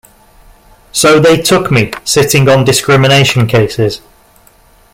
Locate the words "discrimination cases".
2.65-4.01